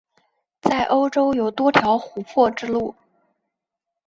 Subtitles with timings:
[0.63, 2.95] 在欧洲有多条琥珀之路。